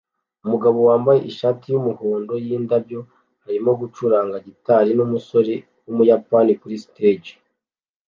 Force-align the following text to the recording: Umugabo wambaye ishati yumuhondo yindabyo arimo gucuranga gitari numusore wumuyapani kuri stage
Umugabo 0.45 0.77
wambaye 0.87 1.19
ishati 1.31 1.65
yumuhondo 1.73 2.33
yindabyo 2.45 2.99
arimo 3.47 3.71
gucuranga 3.79 4.37
gitari 4.47 4.89
numusore 4.97 5.53
wumuyapani 5.85 6.51
kuri 6.61 6.75
stage 6.85 7.31